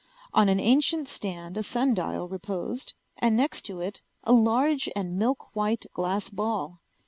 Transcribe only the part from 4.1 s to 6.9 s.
a large and milk white glass ball.